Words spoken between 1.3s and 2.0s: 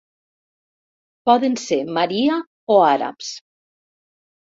Poden ser